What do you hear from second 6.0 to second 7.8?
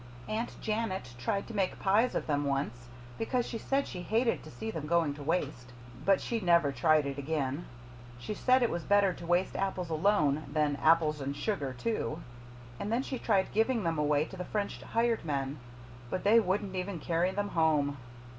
But she never tried again.